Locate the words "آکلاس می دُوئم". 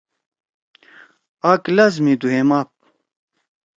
1.51-2.49